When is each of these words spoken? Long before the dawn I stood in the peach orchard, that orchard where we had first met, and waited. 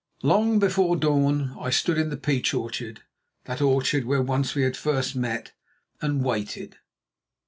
Long 0.23 0.57
before 0.57 0.95
the 0.95 1.01
dawn 1.01 1.55
I 1.59 1.69
stood 1.69 1.99
in 1.99 2.09
the 2.09 2.17
peach 2.17 2.55
orchard, 2.55 3.03
that 3.45 3.61
orchard 3.61 4.05
where 4.05 4.23
we 4.23 4.61
had 4.63 4.75
first 4.75 5.15
met, 5.15 5.51
and 6.01 6.25
waited. 6.25 6.77